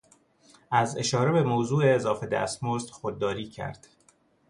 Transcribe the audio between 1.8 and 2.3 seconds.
اضافه